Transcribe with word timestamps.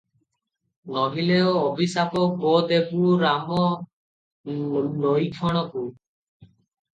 ନୋହିଲେ 0.93 1.35
ଅଭିଶାପ 1.59 2.23
ଗୋ 2.45 2.53
ଦେବୁ 2.71 3.11
ରାମ 3.25 3.61
ଲଇକ୍ଷଣକୁ।' 5.05 5.85